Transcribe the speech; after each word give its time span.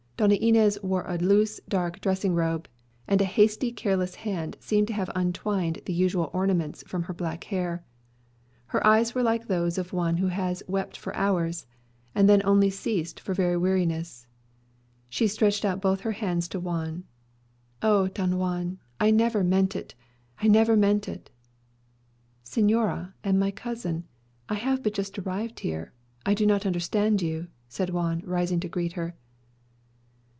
Doña 0.17 0.37
Inez 0.37 0.77
wore 0.83 1.03
a 1.07 1.17
loose 1.17 1.59
dark 1.67 1.99
dressing 1.99 2.35
robe; 2.35 2.67
and 3.07 3.19
a 3.21 3.25
hasty 3.25 3.71
careless 3.71 4.13
hand 4.13 4.55
seemed 4.59 4.85
to 4.89 4.93
have 4.93 5.09
untwined 5.15 5.79
the 5.87 5.93
usual 5.93 6.29
ornaments 6.31 6.83
from 6.85 7.01
her 7.01 7.13
black 7.15 7.45
hair. 7.45 7.83
Her 8.67 8.85
eyes 8.85 9.15
were 9.15 9.23
like 9.23 9.47
those 9.47 9.79
of 9.79 9.93
one 9.93 10.17
who 10.17 10.27
has 10.27 10.61
wept 10.67 10.95
for 10.95 11.15
hours, 11.15 11.65
and 12.13 12.29
then 12.29 12.43
only 12.45 12.69
ceased 12.69 13.19
for 13.19 13.33
very 13.33 13.57
weariness. 13.57 14.27
She 15.09 15.25
stretched 15.27 15.65
out 15.65 15.81
both 15.81 16.01
her 16.01 16.11
hands 16.11 16.47
to 16.49 16.59
Juan 16.59 17.03
"O 17.81 18.07
Don 18.07 18.37
Juan, 18.37 18.77
I 18.99 19.09
never 19.09 19.43
meant 19.43 19.75
it! 19.75 19.95
I 20.37 20.47
never 20.47 20.77
meant 20.77 21.09
it!" 21.09 21.31
"Señora 22.45 23.13
and 23.23 23.39
my 23.39 23.49
cousin, 23.49 24.03
I 24.49 24.53
have 24.53 24.83
but 24.83 24.93
just 24.93 25.17
arrived 25.17 25.61
here. 25.61 25.93
I 26.23 26.35
do 26.35 26.45
not 26.45 26.67
understand 26.67 27.23
you," 27.23 27.47
said 27.67 27.89
Juan, 27.89 28.21
rising 28.23 28.59
to 28.59 28.69
greet 28.69 28.93
her. 28.93 29.15